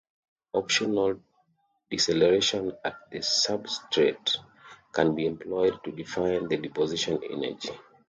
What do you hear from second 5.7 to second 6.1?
to